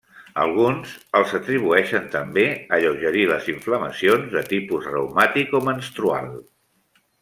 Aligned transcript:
Alguns 0.43 0.93
els 1.19 1.33
atribueixen 1.39 2.09
també 2.17 2.47
alleugerir 2.79 3.29
les 3.35 3.53
inflamacions 3.55 4.35
de 4.35 4.47
tipus 4.53 4.93
reumàtic 4.93 5.59
o 5.63 5.67
menstrual. 5.73 6.39